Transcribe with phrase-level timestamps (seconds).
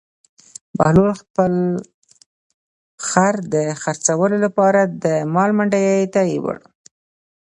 [0.77, 1.53] بهلول خپل
[3.07, 6.57] خر د خرڅولو لپاره د مال منډي ته یووړ.